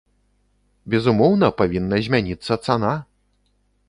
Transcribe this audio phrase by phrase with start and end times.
[0.93, 2.95] Безумоўна, павінна змяніцца цана!